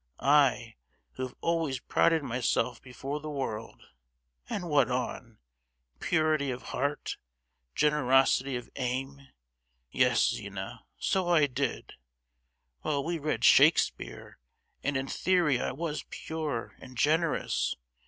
[0.19, 0.77] I,
[1.11, 5.37] who have always prided myself before the world—and what on?
[5.99, 7.17] Purity of heart,
[7.75, 9.27] generosity of aim!
[9.91, 11.93] Yes, Zina, so I did,
[12.81, 14.39] while we read Shakespeare;
[14.81, 17.75] and in theory I was pure and generous.